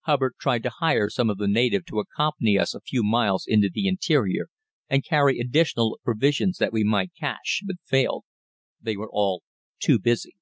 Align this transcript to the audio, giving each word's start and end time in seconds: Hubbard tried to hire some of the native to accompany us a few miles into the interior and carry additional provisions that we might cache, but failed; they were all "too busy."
Hubbard 0.00 0.34
tried 0.40 0.64
to 0.64 0.70
hire 0.80 1.08
some 1.08 1.30
of 1.30 1.38
the 1.38 1.46
native 1.46 1.86
to 1.86 2.00
accompany 2.00 2.58
us 2.58 2.74
a 2.74 2.80
few 2.80 3.04
miles 3.04 3.46
into 3.46 3.70
the 3.72 3.86
interior 3.86 4.48
and 4.88 5.04
carry 5.04 5.38
additional 5.38 6.00
provisions 6.02 6.58
that 6.58 6.72
we 6.72 6.82
might 6.82 7.14
cache, 7.14 7.62
but 7.64 7.76
failed; 7.84 8.24
they 8.80 8.96
were 8.96 9.12
all 9.12 9.44
"too 9.78 10.00
busy." 10.00 10.34